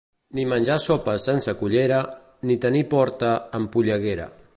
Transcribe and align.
Ni 0.37 0.43
menjar 0.51 0.77
sopes 0.85 1.25
sense 1.29 1.53
cullera, 1.59 1.99
ni 2.51 2.57
tenir 2.65 2.83
porta 2.95 3.33
amb 3.59 3.71
polleguera. 3.77 4.27